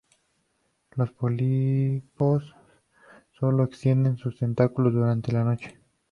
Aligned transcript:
Los 0.95 1.11
pólipos 1.11 2.55
sólo 3.39 3.63
extienden 3.65 4.17
sus 4.17 4.35
tentáculos 4.35 4.95
durante 4.95 5.31
la 5.31 5.43
noche. 5.43 5.77